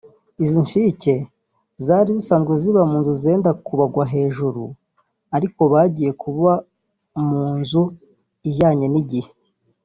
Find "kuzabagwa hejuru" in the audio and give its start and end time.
3.65-4.63